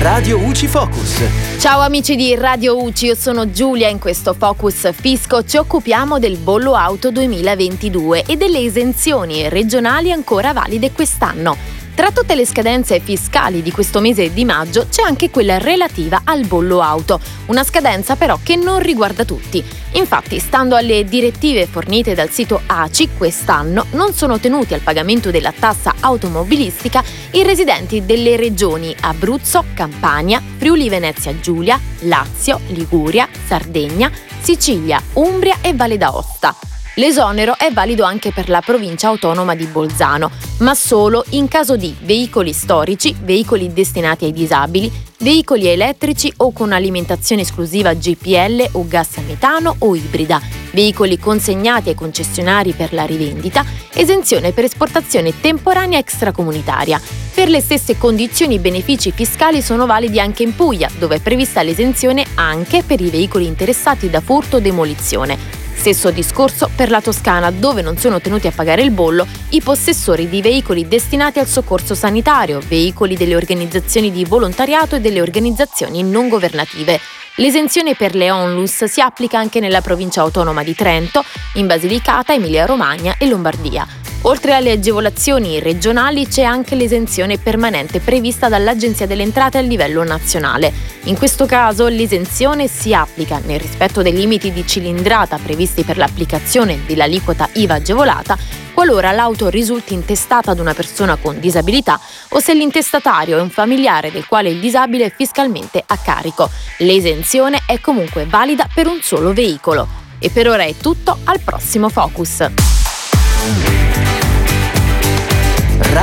Radio 0.00 0.38
UCI 0.38 0.68
Focus. 0.68 1.22
Ciao 1.58 1.80
amici 1.80 2.14
di 2.14 2.36
Radio 2.36 2.80
UCI, 2.80 3.06
io 3.06 3.14
sono 3.16 3.50
Giulia. 3.50 3.88
In 3.88 3.98
questo 3.98 4.32
Focus 4.32 4.92
Fisco 4.92 5.44
ci 5.44 5.56
occupiamo 5.56 6.20
del 6.20 6.36
bollo 6.36 6.74
auto 6.74 7.10
2022 7.10 8.22
e 8.24 8.36
delle 8.36 8.60
esenzioni 8.60 9.48
regionali 9.48 10.12
ancora 10.12 10.52
valide 10.52 10.92
quest'anno. 10.92 11.77
Tra 11.98 12.12
tutte 12.12 12.36
le 12.36 12.46
scadenze 12.46 13.00
fiscali 13.00 13.60
di 13.60 13.72
questo 13.72 13.98
mese 13.98 14.32
di 14.32 14.44
maggio 14.44 14.86
c'è 14.88 15.02
anche 15.02 15.30
quella 15.30 15.58
relativa 15.58 16.20
al 16.22 16.46
bollo 16.46 16.80
auto, 16.80 17.18
una 17.46 17.64
scadenza 17.64 18.14
però 18.14 18.38
che 18.40 18.54
non 18.54 18.78
riguarda 18.78 19.24
tutti. 19.24 19.64
Infatti, 19.94 20.38
stando 20.38 20.76
alle 20.76 21.02
direttive 21.02 21.66
fornite 21.66 22.14
dal 22.14 22.30
sito 22.30 22.60
ACI, 22.64 23.08
quest'anno 23.16 23.86
non 23.94 24.12
sono 24.12 24.38
tenuti 24.38 24.74
al 24.74 24.80
pagamento 24.80 25.32
della 25.32 25.50
tassa 25.50 25.96
automobilistica 25.98 27.02
i 27.32 27.42
residenti 27.42 28.06
delle 28.06 28.36
regioni 28.36 28.94
Abruzzo, 29.00 29.64
Campania, 29.74 30.40
Friuli 30.56 30.88
Venezia 30.88 31.36
Giulia, 31.40 31.80
Lazio, 32.02 32.60
Liguria, 32.68 33.28
Sardegna, 33.44 34.08
Sicilia, 34.40 35.02
Umbria 35.14 35.56
e 35.62 35.74
Valle 35.74 35.96
d'Aosta. 35.96 36.67
L'esonero 36.98 37.56
è 37.56 37.70
valido 37.70 38.02
anche 38.02 38.32
per 38.32 38.48
la 38.48 38.60
provincia 38.60 39.06
autonoma 39.06 39.54
di 39.54 39.66
Bolzano, 39.66 40.32
ma 40.58 40.74
solo 40.74 41.24
in 41.30 41.46
caso 41.46 41.76
di 41.76 41.94
veicoli 42.02 42.52
storici, 42.52 43.14
veicoli 43.22 43.72
destinati 43.72 44.24
ai 44.24 44.32
disabili, 44.32 44.90
veicoli 45.18 45.68
elettrici 45.68 46.32
o 46.38 46.50
con 46.50 46.72
alimentazione 46.72 47.42
esclusiva 47.42 47.94
GPL 47.94 48.70
o 48.72 48.88
gas 48.88 49.16
metano 49.18 49.76
o 49.78 49.94
ibrida, 49.94 50.42
veicoli 50.72 51.20
consegnati 51.20 51.90
ai 51.90 51.94
concessionari 51.94 52.72
per 52.72 52.92
la 52.92 53.04
rivendita, 53.04 53.64
esenzione 53.94 54.50
per 54.50 54.64
esportazione 54.64 55.40
temporanea 55.40 56.00
extracomunitaria. 56.00 57.00
Per 57.32 57.48
le 57.48 57.60
stesse 57.60 57.96
condizioni 57.96 58.54
i 58.54 58.58
benefici 58.58 59.12
fiscali 59.12 59.62
sono 59.62 59.86
validi 59.86 60.18
anche 60.18 60.42
in 60.42 60.56
Puglia, 60.56 60.90
dove 60.98 61.14
è 61.14 61.20
prevista 61.20 61.62
l'esenzione 61.62 62.26
anche 62.34 62.82
per 62.82 63.00
i 63.00 63.08
veicoli 63.08 63.46
interessati 63.46 64.10
da 64.10 64.20
furto 64.20 64.56
o 64.56 64.60
demolizione. 64.60 65.57
Stesso 65.78 66.10
discorso 66.10 66.68
per 66.74 66.90
la 66.90 67.00
Toscana, 67.00 67.52
dove 67.52 67.82
non 67.82 67.96
sono 67.96 68.20
tenuti 68.20 68.48
a 68.48 68.50
pagare 68.50 68.82
il 68.82 68.90
bollo 68.90 69.24
i 69.50 69.62
possessori 69.62 70.28
di 70.28 70.42
veicoli 70.42 70.88
destinati 70.88 71.38
al 71.38 71.46
soccorso 71.46 71.94
sanitario, 71.94 72.60
veicoli 72.66 73.16
delle 73.16 73.36
organizzazioni 73.36 74.10
di 74.10 74.24
volontariato 74.24 74.96
e 74.96 75.00
delle 75.00 75.20
organizzazioni 75.20 76.02
non 76.02 76.28
governative. 76.28 77.00
L'esenzione 77.36 77.94
per 77.94 78.16
le 78.16 78.32
onlus 78.32 78.84
si 78.84 79.00
applica 79.00 79.38
anche 79.38 79.60
nella 79.60 79.80
provincia 79.80 80.20
autonoma 80.20 80.64
di 80.64 80.74
Trento, 80.74 81.24
in 81.54 81.68
Basilicata, 81.68 82.34
Emilia-Romagna 82.34 83.14
e 83.16 83.28
Lombardia. 83.28 83.97
Oltre 84.22 84.52
alle 84.52 84.72
agevolazioni 84.72 85.60
regionali 85.60 86.26
c'è 86.26 86.42
anche 86.42 86.74
l'esenzione 86.74 87.38
permanente 87.38 88.00
prevista 88.00 88.48
dall'Agenzia 88.48 89.06
delle 89.06 89.22
Entrate 89.22 89.58
a 89.58 89.60
livello 89.60 90.02
nazionale. 90.02 90.72
In 91.04 91.16
questo 91.16 91.46
caso 91.46 91.86
l'esenzione 91.86 92.66
si 92.66 92.92
applica 92.92 93.40
nel 93.44 93.60
rispetto 93.60 94.02
dei 94.02 94.12
limiti 94.12 94.52
di 94.52 94.66
cilindrata 94.66 95.38
previsti 95.38 95.84
per 95.84 95.96
l'applicazione 95.96 96.80
dell'aliquota 96.84 97.48
IVA 97.52 97.74
agevolata 97.74 98.36
qualora 98.74 99.10
l'auto 99.10 99.48
risulti 99.48 99.92
intestata 99.94 100.52
ad 100.52 100.60
una 100.60 100.72
persona 100.72 101.16
con 101.16 101.40
disabilità 101.40 101.98
o 102.28 102.38
se 102.38 102.54
l'intestatario 102.54 103.36
è 103.36 103.40
un 103.40 103.50
familiare 103.50 104.12
del 104.12 104.26
quale 104.26 104.50
il 104.50 104.60
disabile 104.60 105.06
è 105.06 105.12
fiscalmente 105.14 105.82
a 105.84 105.96
carico. 105.96 106.48
L'esenzione 106.78 107.62
è 107.66 107.80
comunque 107.80 108.26
valida 108.26 108.68
per 108.72 108.86
un 108.86 109.00
solo 109.00 109.32
veicolo. 109.32 110.06
E 110.20 110.30
per 110.30 110.48
ora 110.48 110.64
è 110.64 110.74
tutto, 110.76 111.18
al 111.24 111.40
prossimo 111.40 111.88
Focus. 111.88 112.77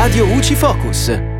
Radio 0.06 0.23
UCI 0.28 0.56
Focus. 0.56 1.34